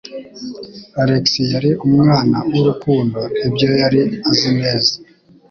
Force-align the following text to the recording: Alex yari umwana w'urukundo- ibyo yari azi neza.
Alex 1.01 1.25
yari 1.53 1.69
umwana 1.85 2.37
w'urukundo- 2.53 3.17
ibyo 3.47 3.69
yari 3.81 4.01
azi 4.29 4.49
neza. 4.59 4.93